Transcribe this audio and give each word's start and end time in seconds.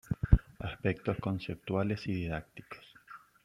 Aspectos 0.57 1.15
conceptuales 1.21 2.07
y 2.07 2.13
didácticos. 2.13 2.83